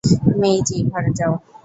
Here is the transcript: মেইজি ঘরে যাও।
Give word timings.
মেইজি 0.39 0.77
ঘরে 0.89 1.11
যাও। 1.17 1.33